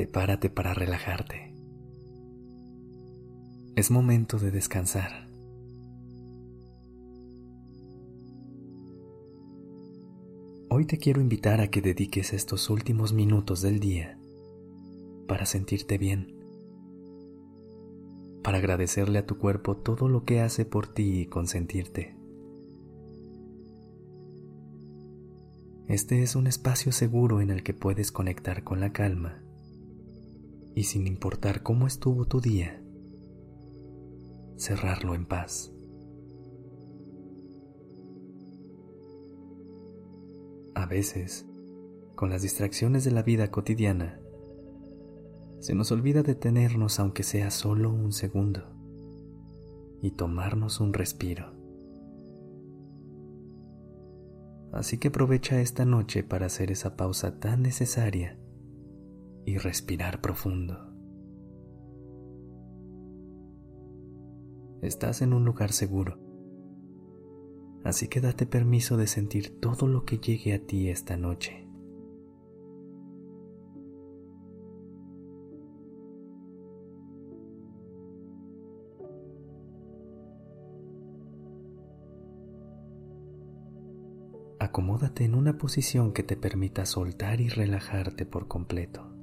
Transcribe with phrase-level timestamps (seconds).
[0.00, 1.52] Prepárate para relajarte.
[3.76, 5.28] Es momento de descansar.
[10.70, 14.18] Hoy te quiero invitar a que dediques estos últimos minutos del día
[15.28, 16.34] para sentirte bien,
[18.42, 22.16] para agradecerle a tu cuerpo todo lo que hace por ti y consentirte.
[25.88, 29.42] Este es un espacio seguro en el que puedes conectar con la calma
[30.74, 32.82] y sin importar cómo estuvo tu día,
[34.56, 35.72] cerrarlo en paz.
[40.74, 41.46] A veces,
[42.14, 44.20] con las distracciones de la vida cotidiana,
[45.58, 48.62] se nos olvida detenernos aunque sea solo un segundo
[50.00, 51.52] y tomarnos un respiro.
[54.72, 58.38] Así que aprovecha esta noche para hacer esa pausa tan necesaria
[59.44, 60.92] y respirar profundo.
[64.82, 66.18] Estás en un lugar seguro,
[67.84, 71.70] así que date permiso de sentir todo lo que llegue a ti esta noche.
[84.70, 89.19] acomódate en una posición que te permita soltar y relajarte por completo.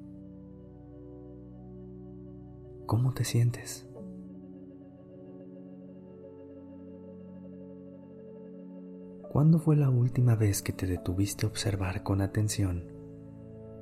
[2.87, 3.85] ¿Cómo te sientes?
[9.29, 12.85] ¿Cuándo fue la última vez que te detuviste a observar con atención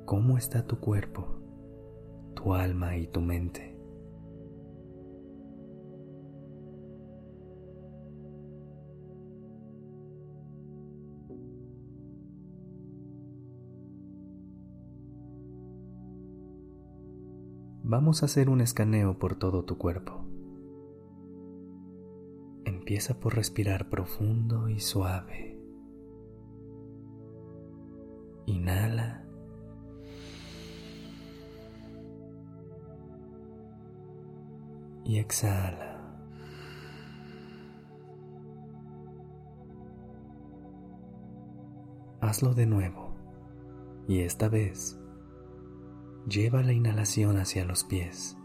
[0.06, 1.38] cómo está tu cuerpo,
[2.34, 3.75] tu alma y tu mente?
[17.88, 20.24] Vamos a hacer un escaneo por todo tu cuerpo.
[22.64, 25.56] Empieza por respirar profundo y suave.
[28.46, 29.24] Inhala.
[35.04, 35.92] Y exhala.
[42.20, 43.14] Hazlo de nuevo.
[44.08, 44.98] Y esta vez
[46.28, 48.36] Lleva la inhalación hacia los pies.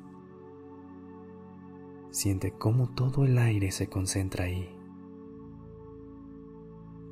[2.12, 4.69] Siente cómo todo el aire se concentra ahí,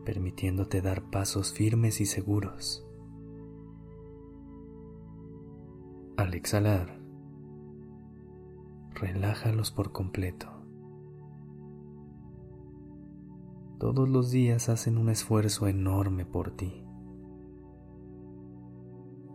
[0.06, 2.86] permitiéndote dar pasos firmes y seguros.
[6.18, 7.00] Al exhalar,
[8.94, 10.50] relájalos por completo.
[13.80, 16.84] Todos los días hacen un esfuerzo enorme por ti.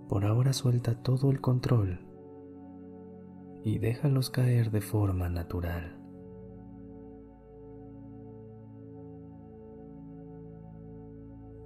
[0.08, 2.00] Por ahora suelta todo el control
[3.64, 5.98] y déjalos caer de forma natural.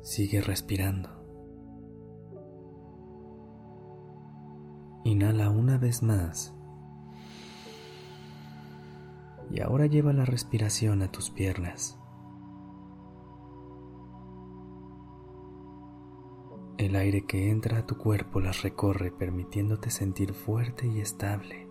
[0.02, 1.10] Sigue respirando.
[5.04, 6.54] Inhala una vez más.
[9.50, 11.98] Y ahora lleva la respiración a tus piernas.
[16.88, 21.68] El aire que entra a tu cuerpo las recorre permitiéndote sentir fuerte y estable.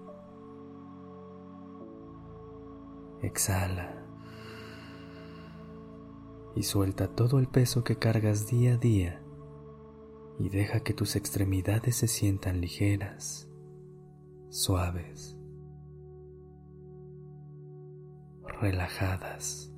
[3.23, 4.05] Exhala
[6.55, 9.23] y suelta todo el peso que cargas día a día
[10.37, 13.49] y deja que tus extremidades se sientan ligeras,
[14.49, 15.35] suaves,
[18.61, 19.73] relajadas.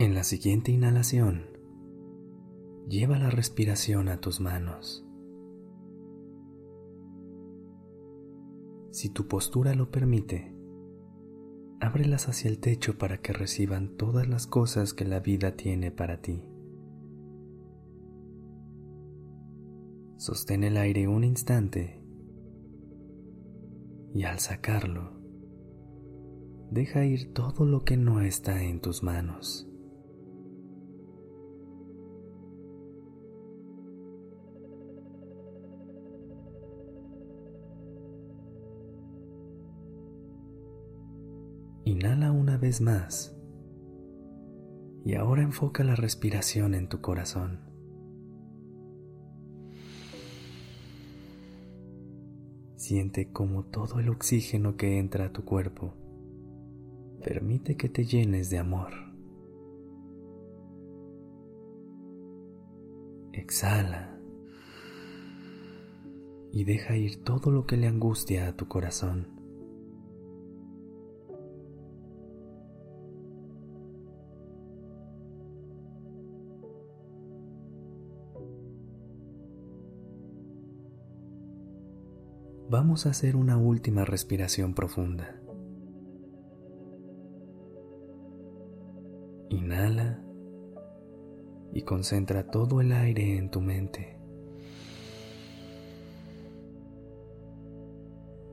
[0.00, 1.42] En la siguiente inhalación,
[2.88, 5.04] lleva la respiración a tus manos.
[8.92, 10.54] Si tu postura lo permite,
[11.80, 16.20] ábrelas hacia el techo para que reciban todas las cosas que la vida tiene para
[16.20, 16.44] ti.
[20.16, 22.00] Sostén el aire un instante
[24.14, 25.20] y al sacarlo,
[26.70, 29.67] deja ir todo lo que no está en tus manos.
[41.98, 43.36] Inhala una vez más.
[45.04, 47.58] Y ahora enfoca la respiración en tu corazón.
[52.76, 55.92] Siente como todo el oxígeno que entra a tu cuerpo
[57.24, 58.92] permite que te llenes de amor.
[63.32, 64.16] Exhala
[66.52, 69.37] y deja ir todo lo que le angustia a tu corazón.
[82.88, 85.38] Vamos a hacer una última respiración profunda.
[89.50, 90.24] Inhala
[91.74, 94.16] y concentra todo el aire en tu mente.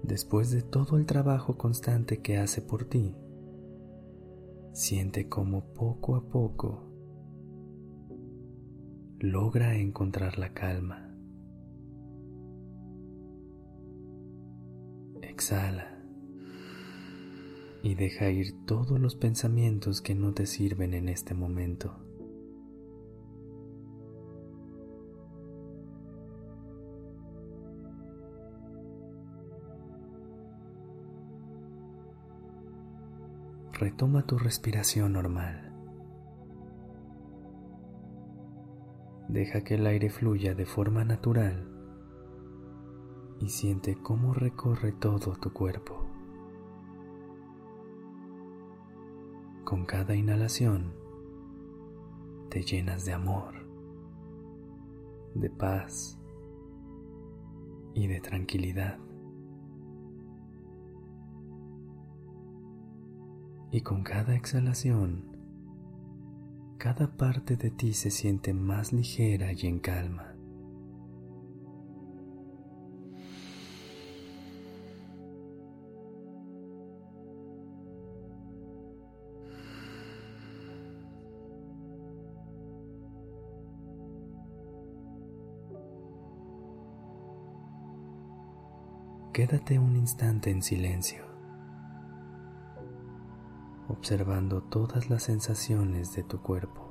[0.03, 3.15] Después de todo el trabajo constante que hace por ti,
[4.73, 6.83] siente como poco a poco
[9.17, 11.04] logra encontrar la calma.
[15.35, 15.91] Exhala
[17.83, 21.93] y deja ir todos los pensamientos que no te sirven en este momento.
[33.73, 35.73] Retoma tu respiración normal.
[39.27, 41.74] Deja que el aire fluya de forma natural
[43.39, 46.05] y siente cómo recorre todo tu cuerpo.
[49.63, 50.93] Con cada inhalación
[52.49, 53.53] te llenas de amor,
[55.33, 56.19] de paz
[57.93, 58.99] y de tranquilidad.
[63.71, 65.35] Y con cada exhalación,
[66.77, 70.34] cada parte de ti se siente más ligera y en calma.
[89.35, 91.25] Quédate un instante en silencio,
[93.89, 96.89] observando todas las sensaciones de tu cuerpo.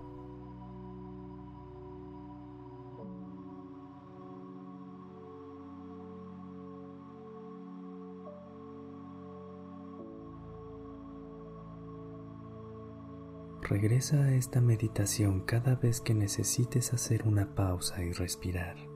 [13.63, 18.94] Regresa a esta meditación cada vez que necesites hacer una pausa y respirar.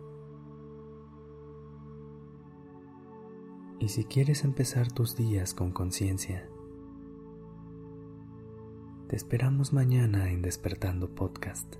[3.88, 6.46] Y si quieres empezar tus días con conciencia,
[9.08, 11.76] te esperamos mañana en Despertando Podcast.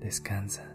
[0.00, 0.73] Descansa.